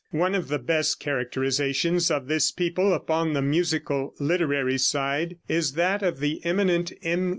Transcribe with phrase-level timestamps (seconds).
[0.13, 6.01] One of the best characterizations of this people upon the musical literary side is that
[6.01, 7.29] of the eminent M.